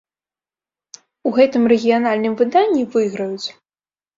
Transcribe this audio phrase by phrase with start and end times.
[1.29, 3.47] У гэтым рэгіянальныя выданні выйграюць.